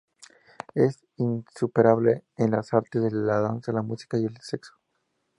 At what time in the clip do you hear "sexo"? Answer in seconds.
4.41-4.73